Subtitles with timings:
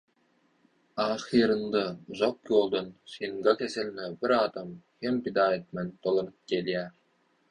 [1.03, 1.81] Ahyrynda
[2.13, 4.73] uzak ýoldan, singa keseline bir adam
[5.07, 6.89] hem pida etmän dolanyp gelýär.